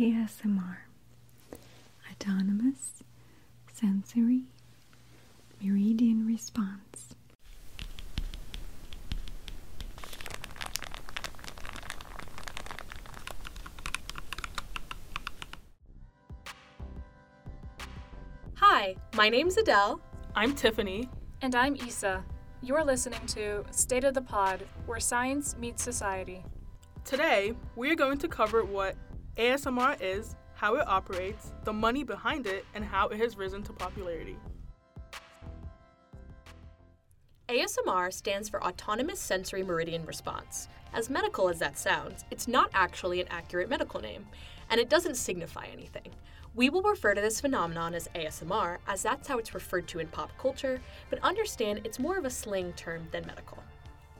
[0.00, 0.78] ASMR
[2.10, 3.02] Autonomous
[3.70, 4.44] Sensory
[5.60, 7.14] Meridian Response.
[18.54, 20.00] Hi, my name's Adele.
[20.34, 21.10] I'm Tiffany.
[21.42, 22.24] And I'm Isa.
[22.62, 26.42] You're listening to State of the Pod, where science meets society.
[27.04, 28.96] Today, we are going to cover what
[29.36, 33.72] ASMR is, how it operates, the money behind it, and how it has risen to
[33.72, 34.36] popularity.
[37.48, 40.68] ASMR stands for Autonomous Sensory Meridian Response.
[40.92, 44.26] As medical as that sounds, it's not actually an accurate medical name,
[44.68, 46.10] and it doesn't signify anything.
[46.54, 50.08] We will refer to this phenomenon as ASMR, as that's how it's referred to in
[50.08, 53.62] pop culture, but understand it's more of a slang term than medical.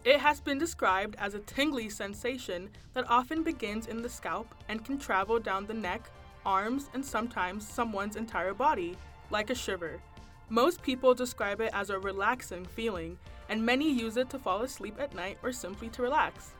[0.02, 4.82] It has been described as a tingly sensation that often begins in the scalp and
[4.82, 6.10] can travel down the neck,
[6.46, 8.96] arms, and sometimes someone's entire body,
[9.28, 10.00] like a shiver.
[10.48, 13.18] Most people describe it as a relaxing feeling,
[13.50, 16.54] and many use it to fall asleep at night or simply to relax.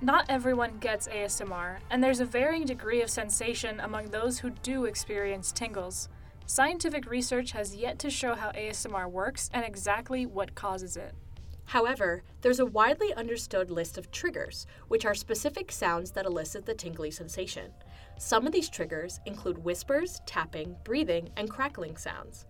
[0.00, 4.86] Not everyone gets ASMR, and there's a varying degree of sensation among those who do
[4.86, 6.08] experience tingles.
[6.46, 11.14] Scientific research has yet to show how ASMR works and exactly what causes it.
[11.66, 16.74] However, there's a widely understood list of triggers, which are specific sounds that elicit the
[16.74, 17.72] tingly sensation.
[18.18, 22.46] Some of these triggers include whispers, tapping, breathing, and crackling sounds.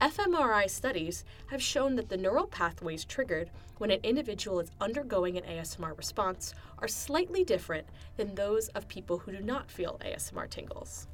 [0.00, 5.44] fMRI studies have shown that the neural pathways triggered when an individual is undergoing an
[5.44, 11.08] ASMR response are slightly different than those of people who do not feel ASMR tingles.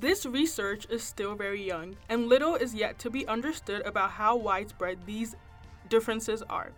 [0.00, 4.36] This research is still very young, and little is yet to be understood about how
[4.36, 5.36] widespread these
[5.92, 6.72] differences are.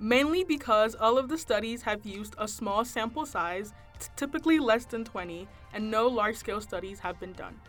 [0.00, 3.72] Mainly because all of the studies have used a small sample size,
[4.16, 7.60] typically less than 20, and no large scale studies have been done.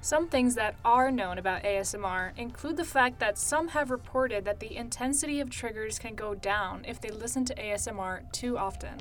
[0.00, 4.58] Some things that are known about ASMR include the fact that some have reported that
[4.58, 8.98] the intensity of triggers can go down if they listen to ASMR too often.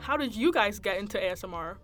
[0.00, 1.76] How did you guys get into ASMR?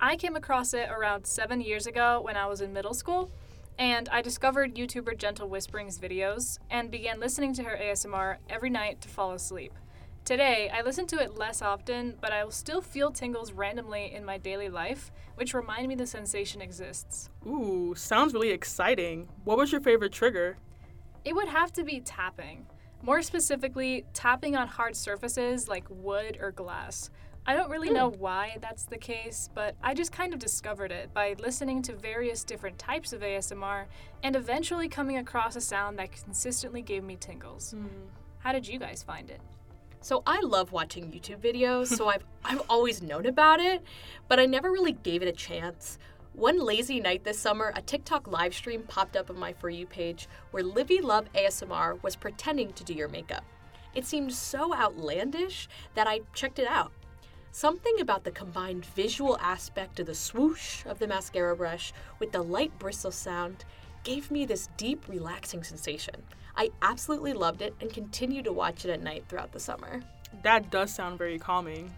[0.00, 3.30] I came across it around seven years ago when I was in middle school,
[3.78, 9.00] and I discovered YouTuber Gentle Whispering's videos and began listening to her ASMR every night
[9.02, 9.72] to fall asleep.
[10.24, 14.24] Today, I listen to it less often, but I will still feel tingles randomly in
[14.24, 17.28] my daily life, which remind me the sensation exists.
[17.46, 19.28] Ooh, sounds really exciting.
[19.44, 20.56] What was your favorite trigger?
[21.24, 22.66] It would have to be tapping.
[23.02, 27.10] More specifically, tapping on hard surfaces like wood or glass.
[27.46, 31.12] I don't really know why that's the case, but I just kind of discovered it
[31.12, 33.84] by listening to various different types of ASMR
[34.22, 37.74] and eventually coming across a sound that consistently gave me tingles.
[37.76, 37.88] Mm.
[38.38, 39.42] How did you guys find it?
[40.00, 43.82] So I love watching YouTube videos, so I've I've always known about it,
[44.26, 45.98] but I never really gave it a chance.
[46.32, 49.86] One lazy night this summer, a TikTok live stream popped up on my For You
[49.86, 53.44] page where Livy Love ASMR was pretending to do your makeup.
[53.94, 56.92] It seemed so outlandish that I checked it out.
[57.56, 62.42] Something about the combined visual aspect of the swoosh of the mascara brush with the
[62.42, 63.64] light bristle sound
[64.02, 66.16] gave me this deep, relaxing sensation.
[66.56, 70.02] I absolutely loved it and continue to watch it at night throughout the summer.
[70.42, 71.94] That does sound very calming.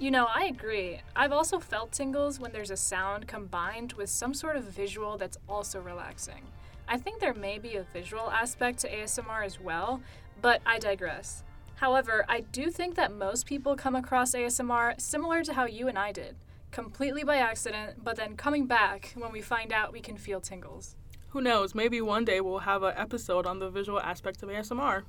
[0.00, 1.00] You know, I agree.
[1.14, 5.38] I've also felt tingles when there's a sound combined with some sort of visual that's
[5.48, 6.42] also relaxing.
[6.88, 10.00] I think there may be a visual aspect to ASMR as well,
[10.42, 11.44] but I digress.
[11.78, 15.96] However, I do think that most people come across ASMR similar to how you and
[15.96, 16.34] I did,
[16.72, 20.96] completely by accident, but then coming back when we find out we can feel tingles.
[21.28, 25.04] Who knows, maybe one day we'll have an episode on the visual aspect of ASMR.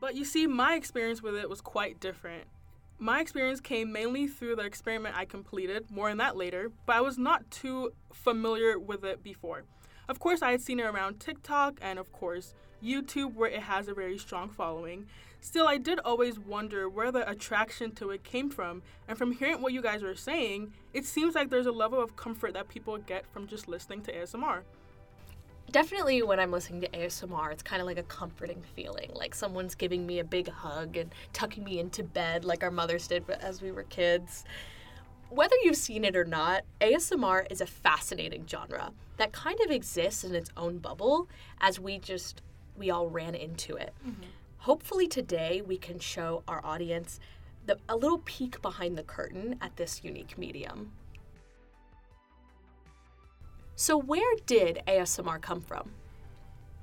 [0.00, 2.48] But you see, my experience with it was quite different.
[2.98, 7.02] My experience came mainly through the experiment I completed, more on that later, but I
[7.02, 9.62] was not too familiar with it before.
[10.10, 13.86] Of course, I had seen it around TikTok and, of course, YouTube, where it has
[13.86, 15.06] a very strong following.
[15.40, 19.62] Still, I did always wonder where the attraction to it came from, and from hearing
[19.62, 22.98] what you guys are saying, it seems like there's a level of comfort that people
[22.98, 24.62] get from just listening to ASMR.
[25.70, 29.12] Definitely, when I'm listening to ASMR, it's kind of like a comforting feeling.
[29.14, 33.06] Like someone's giving me a big hug and tucking me into bed, like our mothers
[33.06, 34.44] did as we were kids.
[35.30, 40.24] Whether you've seen it or not, ASMR is a fascinating genre that kind of exists
[40.24, 41.28] in its own bubble
[41.60, 42.42] as we just,
[42.76, 43.94] we all ran into it.
[44.04, 44.24] Mm-hmm.
[44.58, 47.20] Hopefully, today we can show our audience
[47.64, 50.90] the, a little peek behind the curtain at this unique medium.
[53.76, 55.92] So, where did ASMR come from?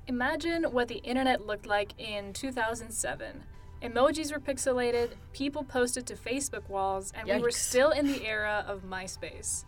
[0.06, 3.42] Imagine what the internet looked like in 2007.
[3.82, 8.64] Emojis were pixelated, people posted to Facebook walls, and we were still in the era
[8.66, 9.64] of MySpace.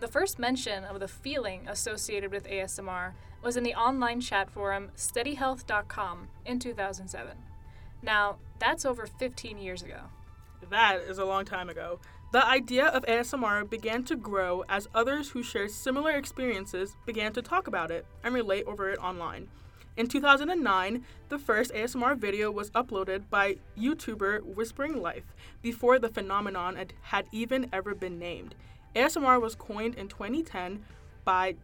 [0.00, 3.12] The first mention of the feeling associated with ASMR
[3.42, 7.36] was in the online chat forum steadyhealth.com in 2007.
[8.02, 10.00] Now, that's over 15 years ago.
[10.68, 12.00] That is a long time ago.
[12.32, 17.42] The idea of ASMR began to grow as others who shared similar experiences began to
[17.42, 19.48] talk about it and relate over it online.
[19.96, 25.32] In 2009, the first ASMR video was uploaded by YouTuber Whispering Life
[25.62, 28.56] before the phenomenon had- even ever been named.
[28.96, 30.84] ASMR was coined in 2010
[31.24, 31.54] by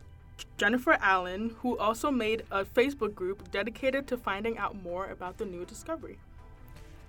[0.56, 5.44] Jennifer Allen, who also made a Facebook group dedicated to finding out more about the
[5.44, 6.20] new discovery.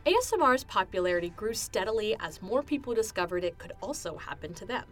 [0.07, 4.85] ASMR's popularity grew steadily as more people discovered it could also happen to them.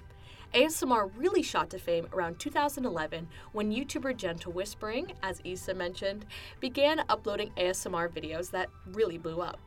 [0.53, 6.25] ASMR really shot to fame around 2011 when YouTuber Gentle Whispering, as Issa mentioned,
[6.59, 9.59] began uploading ASMR videos that really blew up.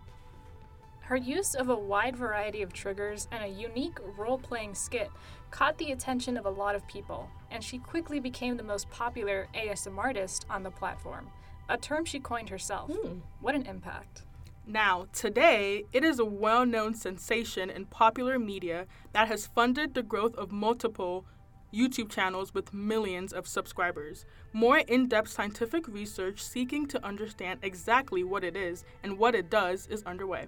[1.02, 5.10] Her use of a wide variety of triggers and a unique role playing skit
[5.50, 9.46] caught the attention of a lot of people, and she quickly became the most popular
[9.54, 11.28] ASMR artist on the platform,
[11.68, 12.90] a term she coined herself.
[12.90, 13.18] Hmm.
[13.40, 14.22] What an impact!
[14.66, 20.04] Now, today, it is a well known sensation in popular media that has funded the
[20.04, 21.26] growth of multiple
[21.74, 24.24] YouTube channels with millions of subscribers.
[24.52, 29.50] More in depth scientific research seeking to understand exactly what it is and what it
[29.50, 30.46] does is underway.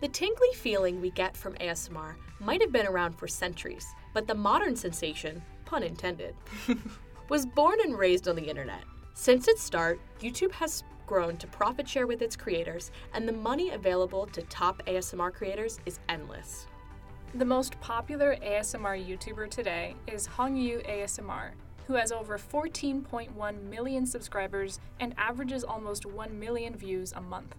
[0.00, 4.34] The tingly feeling we get from ASMR might have been around for centuries, but the
[4.34, 6.34] modern sensation, pun intended,
[7.30, 8.84] was born and raised on the internet.
[9.14, 13.70] Since its start, YouTube has grown to profit share with its creators, and the money
[13.70, 16.66] available to top ASMR creators is endless.
[17.36, 21.52] The most popular ASMR YouTuber today is Hongyu ASMR,
[21.86, 27.54] who has over 14.1 million subscribers and averages almost 1 million views a month.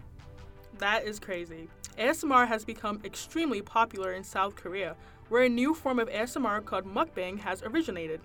[0.83, 1.69] That is crazy.
[1.97, 4.97] ASMR has become extremely popular in South Korea,
[5.30, 8.19] where a new form of ASMR called mukbang has originated.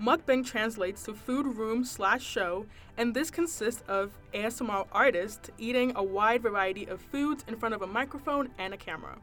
[0.00, 2.66] Mukbang translates to food room slash show,
[2.96, 7.82] and this consists of ASMR artists eating a wide variety of foods in front of
[7.82, 9.16] a microphone and a camera.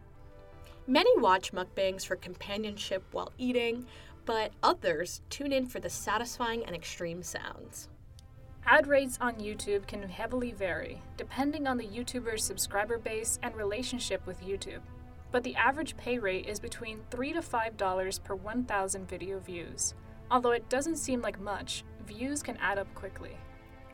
[0.87, 3.87] Many watch mukbangs for companionship while eating,
[4.23, 7.89] but others tune in for the satisfying and extreme sounds.
[8.65, 14.25] Ad rates on YouTube can heavily vary, depending on the YouTuber's subscriber base and relationship
[14.27, 14.81] with YouTube.
[15.31, 19.95] But the average pay rate is between 3 to $5 per 1,000 video views.
[20.29, 23.37] Although it doesn't seem like much, views can add up quickly.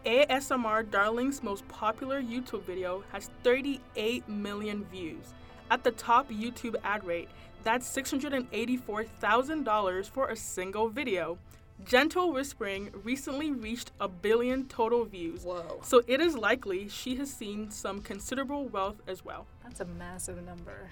[0.06, 5.33] ASMR Darling's most popular YouTube video has 38 million views.
[5.71, 7.29] At the top YouTube ad rate,
[7.63, 11.39] that's $684,000 for a single video.
[11.83, 15.44] Gentle Whispering recently reached a billion total views.
[15.44, 15.80] Whoa.
[15.83, 19.45] So it is likely she has seen some considerable wealth as well.
[19.63, 20.92] That's a massive number.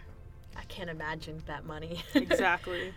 [0.55, 2.03] I can't imagine that money.
[2.13, 2.93] Exactly.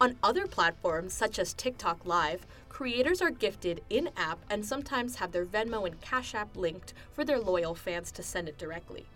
[0.00, 5.32] On other platforms, such as TikTok Live, creators are gifted in app and sometimes have
[5.32, 9.06] their Venmo and Cash App linked for their loyal fans to send it directly.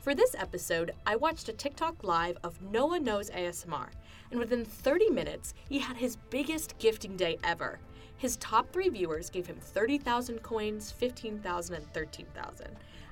[0.00, 3.88] For this episode, I watched a TikTok Live of Noah Knows ASMR,
[4.30, 7.78] and within 30 minutes, he had his biggest gifting day ever.
[8.16, 12.68] His top three viewers gave him 30,000 coins, 15,000, and 13,000.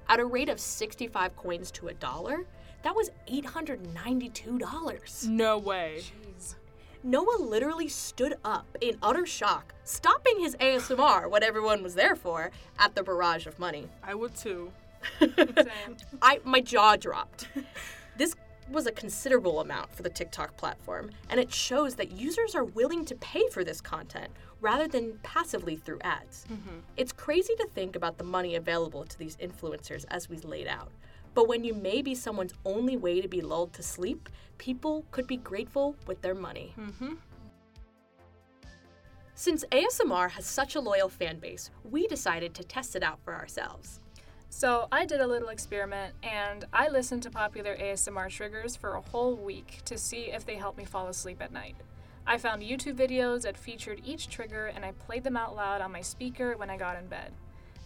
[0.09, 2.47] At a rate of 65 coins to a dollar,
[2.83, 5.29] that was $892.
[5.29, 5.99] no way.
[5.99, 6.55] Jeez.
[7.03, 12.51] Noah literally stood up in utter shock, stopping his ASMR, what everyone was there for,
[12.79, 13.91] at the barrage of money.
[14.03, 14.73] I would too.
[16.23, 17.49] I my jaw dropped.
[18.17, 18.35] This
[18.71, 23.05] was a considerable amount for the TikTok platform, and it shows that users are willing
[23.07, 26.45] to pay for this content rather than passively through ads.
[26.53, 26.79] Mm-hmm.
[26.97, 30.91] It's crazy to think about the money available to these influencers as we laid out.
[31.35, 35.27] But when you may be someone's only way to be lulled to sleep, people could
[35.27, 36.75] be grateful with their money.
[36.79, 37.15] Mm-hmm.
[39.35, 43.37] Since ASMR has such a loyal fan base, we decided to test it out for
[43.37, 44.01] ourselves.
[44.51, 49.01] So I did a little experiment and I listened to popular ASMR triggers for a
[49.01, 51.77] whole week to see if they helped me fall asleep at night.
[52.27, 55.93] I found YouTube videos that featured each trigger and I played them out loud on
[55.93, 57.33] my speaker when I got in bed.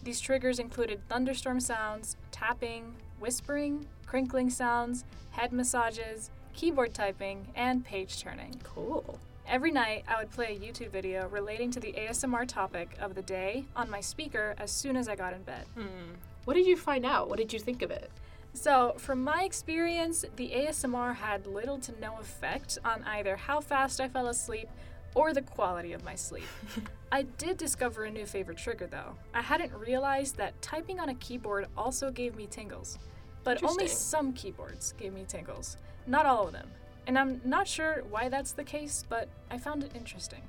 [0.03, 8.21] These triggers included thunderstorm sounds, tapping, whispering, crinkling sounds, head massages, keyboard typing, and page
[8.21, 8.59] turning.
[8.63, 9.19] Cool.
[9.47, 13.21] Every night, I would play a YouTube video relating to the ASMR topic of the
[13.21, 15.65] day on my speaker as soon as I got in bed.
[15.75, 16.13] Hmm.
[16.45, 17.29] What did you find out?
[17.29, 18.09] What did you think of it?
[18.53, 23.99] So, from my experience, the ASMR had little to no effect on either how fast
[23.99, 24.69] I fell asleep
[25.15, 26.45] or the quality of my sleep.
[27.11, 29.15] I did discover a new favorite trigger though.
[29.33, 32.99] I hadn't realized that typing on a keyboard also gave me tingles.
[33.43, 36.69] But only some keyboards gave me tingles, not all of them.
[37.07, 40.41] And I'm not sure why that's the case, but I found it interesting.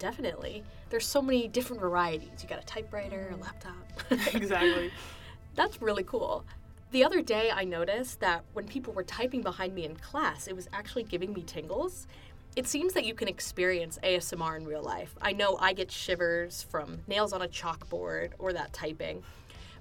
[0.00, 0.64] Definitely.
[0.88, 2.42] There's so many different varieties.
[2.42, 3.42] You got a typewriter, a mm-hmm.
[3.42, 4.34] laptop.
[4.34, 4.90] exactly.
[5.54, 6.44] That's really cool.
[6.90, 10.56] The other day, I noticed that when people were typing behind me in class, it
[10.56, 12.08] was actually giving me tingles.
[12.56, 15.14] It seems that you can experience ASMR in real life.
[15.22, 19.22] I know I get shivers from nails on a chalkboard or that typing,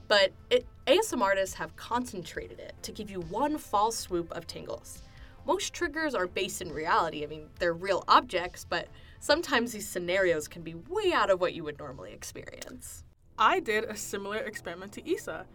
[0.08, 5.02] but it, ASMR artists have concentrated it to give you one fall swoop of tingles.
[5.50, 7.24] Most triggers are based in reality.
[7.24, 8.88] I mean, they're real objects, but
[9.20, 13.04] sometimes these scenarios can be way out of what you would normally experience.
[13.36, 15.48] I did a similar experiment to Issa,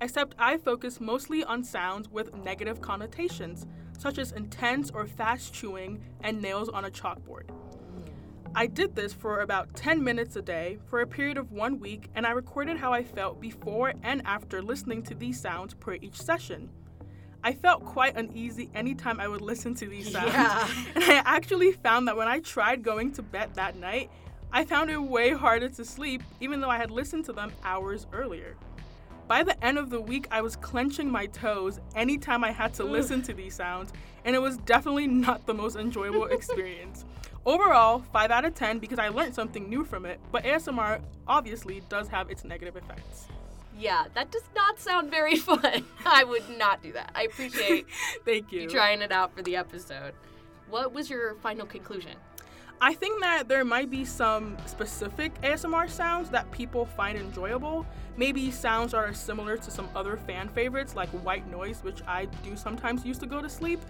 [0.00, 3.66] except I focused mostly on sounds with negative connotations,
[3.98, 7.50] such as intense or fast chewing and nails on a chalkboard.
[8.54, 12.08] I did this for about 10 minutes a day for a period of one week,
[12.14, 16.22] and I recorded how I felt before and after listening to these sounds per each
[16.22, 16.70] session.
[17.42, 20.32] I felt quite uneasy anytime I would listen to these sounds.
[20.32, 20.68] Yeah.
[20.94, 24.10] And I actually found that when I tried going to bed that night,
[24.52, 28.06] I found it way harder to sleep, even though I had listened to them hours
[28.12, 28.56] earlier.
[29.28, 32.84] By the end of the week, I was clenching my toes anytime I had to
[32.84, 33.92] listen to these sounds,
[34.24, 37.04] and it was definitely not the most enjoyable experience.
[37.46, 41.80] Overall, 5 out of 10 because I learned something new from it, but ASMR obviously
[41.88, 43.28] does have its negative effects.
[43.80, 45.84] Yeah, that does not sound very fun.
[46.04, 47.10] I would not do that.
[47.14, 47.86] I appreciate
[48.26, 48.60] Thank you.
[48.62, 50.12] you trying it out for the episode.
[50.68, 52.12] What was your final conclusion?
[52.82, 57.86] I think that there might be some specific ASMR sounds that people find enjoyable.
[58.16, 62.56] Maybe sounds are similar to some other fan favorites like white noise, which I do
[62.56, 63.80] sometimes use to go to sleep.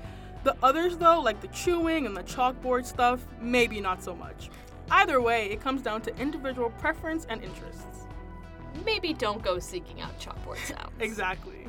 [0.42, 4.50] The others, though, like the chewing and the chalkboard stuff, maybe not so much.
[4.90, 8.06] Either way, it comes down to individual preference and interests.
[8.84, 10.92] Maybe don't go seeking out chalkboard sounds.
[11.00, 11.66] Exactly.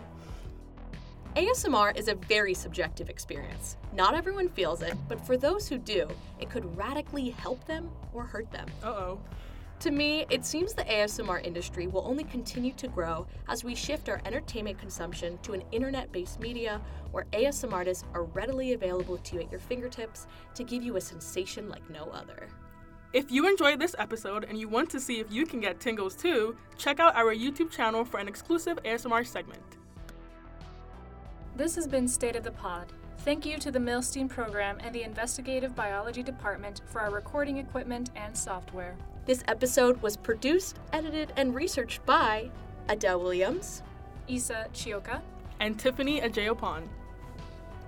[1.36, 3.78] ASMR is a very subjective experience.
[3.94, 6.10] Not everyone feels it, but for those who do,
[6.42, 8.68] it could radically help them or hurt them.
[8.84, 9.20] Uh oh.
[9.82, 14.10] To me, it seems the ASMR industry will only continue to grow as we shift
[14.10, 16.80] our entertainment consumption to an internet based media
[17.12, 21.02] where ASMR artists are readily available to you at your fingertips to give you a
[21.02, 22.48] sensation like no other.
[23.14, 26.16] If you enjoyed this episode and you want to see if you can get tingles
[26.16, 29.62] too, check out our YouTube channel for an exclusive ASMR segment.
[31.58, 32.94] This has been State of the Pod.
[33.20, 38.10] Thank you to the Milstein program and the Investigative Biology Department for our recording equipment
[38.16, 38.96] and software.
[39.26, 42.50] This episode was produced, edited, and researched by
[42.88, 43.84] Adele Williams.
[44.28, 45.22] Isa Chioka.
[45.60, 46.88] And Tiffany Ajayopan.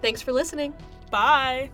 [0.01, 0.73] Thanks for listening.
[1.09, 1.71] Bye!